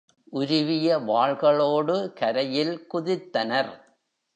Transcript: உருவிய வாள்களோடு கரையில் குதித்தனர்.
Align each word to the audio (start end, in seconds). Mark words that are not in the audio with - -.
உருவிய 0.33 0.97
வாள்களோடு 0.99 2.13
கரையில் 2.13 2.87
குதித்தனர். 2.93 3.73